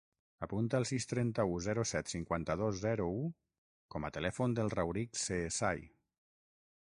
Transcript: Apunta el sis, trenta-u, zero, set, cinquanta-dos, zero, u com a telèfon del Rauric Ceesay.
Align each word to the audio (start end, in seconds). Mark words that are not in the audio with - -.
Apunta 0.45 0.77
el 0.81 0.85
sis, 0.91 1.03
trenta-u, 1.09 1.59
zero, 1.65 1.83
set, 1.89 2.09
cinquanta-dos, 2.13 2.79
zero, 2.87 3.05
u 3.19 3.29
com 3.97 4.09
a 4.09 4.11
telèfon 4.17 4.57
del 4.61 4.73
Rauric 4.77 5.21
Ceesay. 5.27 5.87